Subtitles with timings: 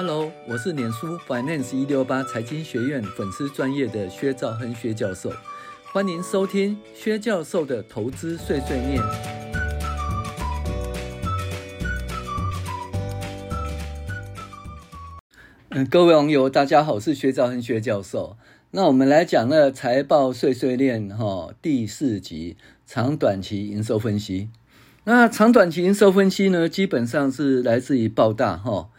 [0.00, 5.32] Hello，我是脸书 Finance 一六八财经学院粉丝专业的薛兆亨薛教授，
[5.92, 9.02] 欢迎收听薛教授的投资碎碎念。
[15.70, 18.36] 嗯，各位网友，大家好，我是薛兆亨薛教授。
[18.70, 22.56] 那我们来讲那财报碎碎念哈，第四集
[22.86, 24.48] 长短期营收分析。
[25.02, 28.90] 那长短期营收分析呢，基本上是来自于报大哈。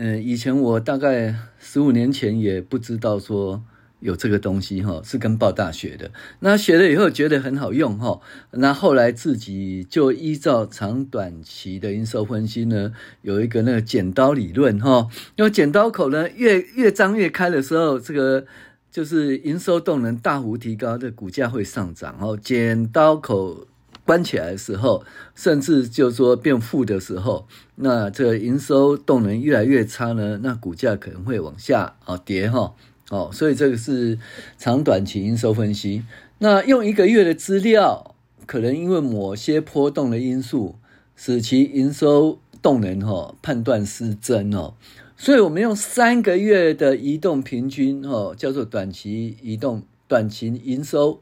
[0.00, 3.64] 嗯，以前我大概十五年前也不知道说
[3.98, 6.12] 有这个东西哈，是跟报大学的。
[6.38, 8.20] 那学了以后觉得很好用哈，
[8.52, 12.92] 那后来自己就依照长短期的营收分析呢，
[13.22, 18.46] 有一个那个剪刀理论哈，因为剪刀口呢越越张越开的时候，这个。
[18.90, 22.36] 就是营收动能大幅提高，的股价会上涨哦。
[22.42, 23.67] 剪刀口
[24.08, 25.04] 关起来的时候，
[25.34, 32.72] 甚至就说变负的时候，那这营收动能越来越差呢，那股价可能会往下啊跌哈
[33.10, 33.28] 哦。
[33.30, 34.18] 所以这个是
[34.56, 36.04] 长短期营收分析。
[36.38, 38.14] 那用一个月的资料，
[38.46, 40.76] 可能因为某些波动的因素，
[41.14, 44.72] 使其营收动能哈判断失真哦。
[45.18, 51.20] 所以，我们用三个月的移动平均，哦，叫做短期移动、短期营收，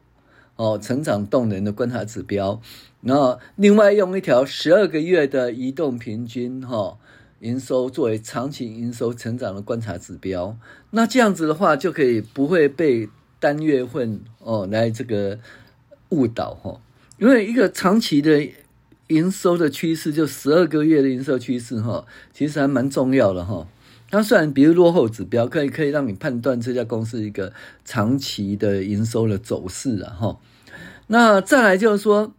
[0.57, 2.61] 哦，成长动能的观察指标。
[3.03, 6.99] 然后，另外用一条十二个月的移动平均，哈，
[7.41, 10.59] 营收作为长期营收成长的观察指标。
[10.91, 15.39] 那这样子的话，就可以不会被单月份哦来这个
[16.09, 16.81] 误导，哈。
[17.19, 18.49] 因为一个长期的
[19.09, 23.69] 营收的趋势，就十二个月的营收趋势，哈，其实还蛮重要的，哈。
[24.11, 27.53] 它虽然比如落后指标，可以可以让你判断这家公司一个
[27.85, 30.39] 长期的营收的走势啊哈。
[31.09, 32.35] 那再来就是说，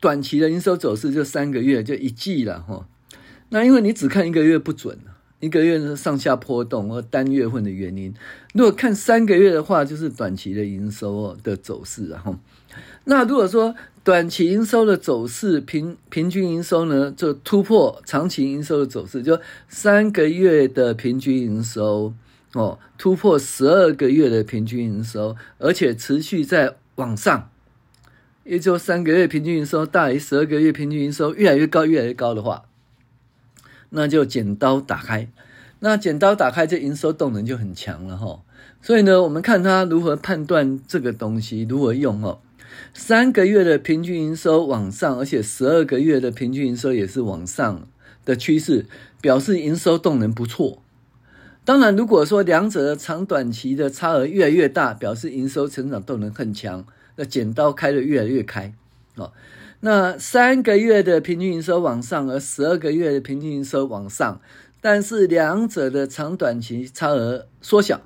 [0.00, 2.86] 短期的营收走势就三个月就一季了哈。
[3.50, 4.98] 那因为你只看一个月不准，
[5.40, 8.12] 一个月是上下波动或单月份的原因。
[8.54, 12.38] 如果看三个月的话，就是短期的营收的走势啊哈。
[13.04, 22.12] 那如果说短期营收的走势平平均营收呢，就突破长期营收的走势，就三个月的平均营收
[22.54, 27.50] 哦，突破十二个月的平均营收，而且持续在往上，
[28.44, 32.64] 也就三个月平均营收大于十二个月平均营收，越来越高，越来越高的话，
[33.90, 35.28] 那就剪刀打开，
[35.80, 38.42] 那剪刀打开，这营收动能就很强了哈。
[38.80, 42.40] 所以呢，我们看它如何判断这个东西，如何用哦。
[42.94, 47.88] 三个月的平均营收往上，而且十二个月的平均营收也是往上
[48.24, 48.86] 的趋势，
[49.20, 50.82] 表示营收动能不错。
[51.64, 58.72] 当然，如果说两者的长短期的差额越来越大，表示营收成长动能很强，那剪刀开得越来越开
[59.16, 59.32] 哦。
[59.80, 64.40] 那三个月的平均营收往上，而十二个月的平均营收往上，
[64.80, 68.00] 但是两者的长短期差额缩小，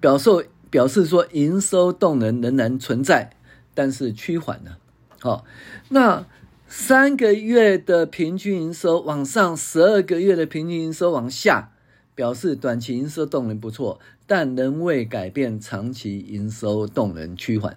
[0.00, 0.30] 表示
[0.70, 3.30] 表示说营收动能仍然存在。
[3.74, 4.78] 但是趋缓了，
[5.18, 5.44] 好，
[5.88, 6.24] 那
[6.68, 11.72] 三个月的平均营收往上，十二个月的平均营收往下，
[12.14, 17.76] 表示短期营收动能不错，但仍未改变长期营收动能趋缓。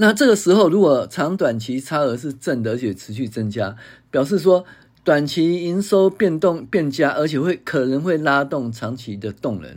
[0.00, 3.76] 那这个时候，如果长短期差额是正的，而且持续增加，
[4.10, 4.64] 表示说
[5.04, 9.76] 短期营收变动变佳，而且会可能会拉动长期的动能，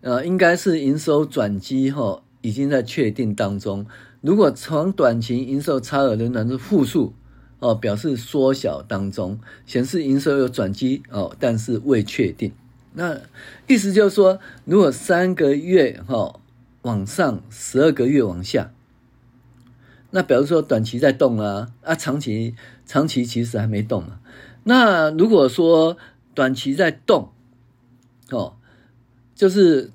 [0.00, 2.22] 呃，应该是营收转机后。
[2.44, 3.86] 已经在确定当中。
[4.20, 7.14] 如果长短期营收差额仍然是负数
[7.60, 12.50] 哦，表示缩小当中，显示营收有转机哦，但是未确定。
[12.94, 13.16] 那
[13.68, 16.40] 意思就是说，如果三个月哈
[16.82, 18.72] 往上，十二个月往下，
[20.12, 22.54] 那表示说短期在动啊啊，长期
[22.86, 24.20] 长期其实还没动啊。
[24.62, 25.96] 那如果说
[26.34, 27.32] 短期在动
[28.30, 28.54] 哦，
[29.34, 29.90] 就是。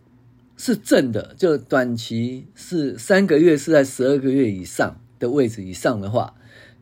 [0.60, 6.34] 是正的，就短期是三个月是在十二个月以上的位置以上的话，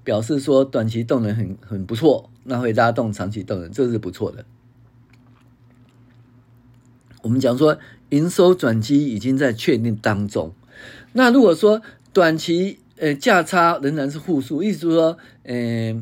[0.01, 4.45] 表示说短期动能很很不错，那会拉动长期动能，这是不错的。
[7.23, 7.77] 我们讲说
[8.11, 10.53] 营收转机已经在确定当中，
[11.11, 11.81] 那如果说
[12.13, 16.01] 短期呃价差仍然是负数，意思说呃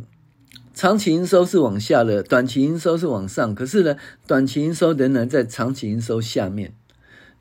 [0.74, 3.96] 长期营收是往下的，短期营收是往上，可是呢
[4.26, 6.74] 短期营收仍然在长期营收下面。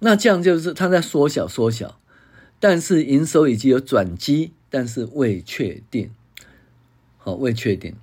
[0.01, 1.99] 那这样就是它在缩小缩小，
[2.59, 6.11] 但是营收已经有转机，但是未确定，
[7.19, 7.95] 好，未确定。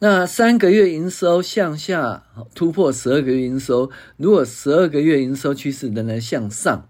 [0.00, 2.24] 那三个月营收向下
[2.54, 6.88] 突破十二个月营收，如果十二个月营收趋势仍然向上，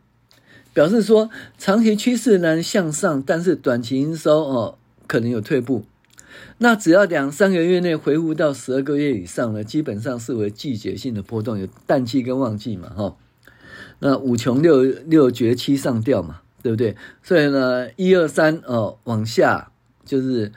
[0.75, 5.87] 表示说长期趋势呢向上，但是短期营收哦可能有退步。
[6.59, 13.17] 那只要两三个月内回复到十二个月以上呢，基本上视为季节性的波动，有淡季跟旺季嘛，哈。
[14.01, 16.97] 那五穷六六绝七上吊嘛，对不对？
[17.23, 19.71] 所以呢，一二三哦往下，
[20.05, 20.53] 就是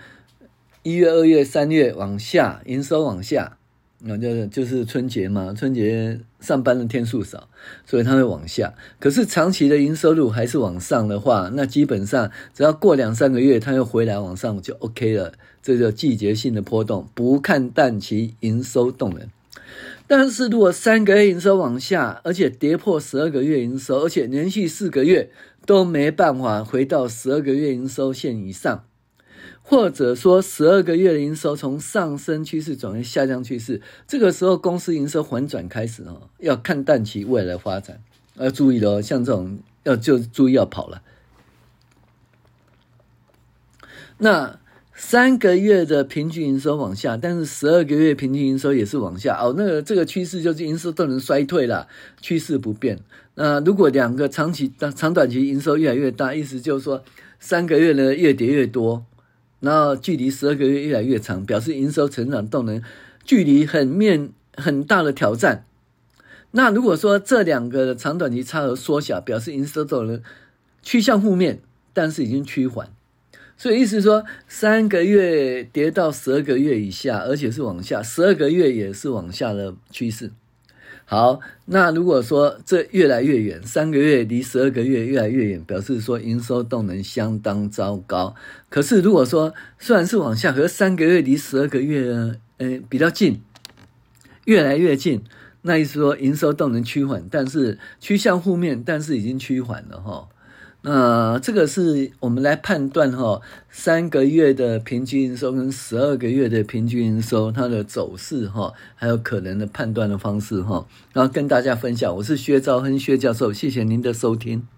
[0.81, 3.56] 一月、二月、三月往下，营收往下，
[3.99, 7.49] 那就是就是春节嘛，春节上班的天数少，
[7.85, 8.73] 所以它会往下。
[8.99, 15.33] 可是长期的营收路还是往上的话，那基本上只要过两三个月，它又回来往上就 OK 了。
[15.63, 19.27] 这叫季节性的波动，不看淡其营收动能。
[20.05, 25.29] 但是如果三个月营收往下，而且跌破十二个月营收，而且连续四个月
[25.65, 28.85] 都没办法回到十二个月营收线以上，
[29.69, 38.01] 或者说十二个月的营收从上升趋势转为下降趋势，这个时候公司营收反转开始哦，要看淡其未来发展，
[38.35, 41.01] 要注意的哦，像这种要就注意要跑了。
[44.19, 44.59] 那。
[44.99, 49.53] 三个月的平均营收往下，但是十二个月平均营收也是往下哦。
[49.55, 51.87] 那个这个趋势就是营收动能衰退了，
[52.19, 52.99] 趋势不变。
[53.35, 57.03] 那如果两个长期、长短期营收越来越大，意思就是说
[57.39, 59.05] 三个月呢越跌越多，
[59.59, 62.81] 然后距离十二个月越来越长，表示营收成长动能
[63.23, 65.65] 距离很面很大的挑战。
[66.51, 70.21] 那如果说这两个长短期差额缩小，表示营收动能
[70.81, 71.61] 趋向负面，
[71.93, 72.89] 但是已经趋缓。
[73.57, 80.31] 所以意思说，三个月跌到十二个月以下，而且是往下，十二个月也是往下的趋势。
[81.09, 88.35] 好，那如果说这越来越远，三个月离十二个月越来越远，表示说营收动能相当糟糕。
[88.67, 93.39] 可是如果说虽然是往下，可是三个月离十二个月呢，呃，比较近，
[94.43, 95.23] 越来越近，
[95.61, 100.27] 那意思说营收动能趋缓，但是趋向负面，但是已经趋缓了哈。
[100.87, 112.15] 呃，这个是我们来判断哈，三个月的平均营收跟十二个月的平均营收它的走势哈，还有可能的判断的方式哈，然后跟大家分享。
[112.15, 114.63] 我是薛兆亨薛教授，谢谢您的收听。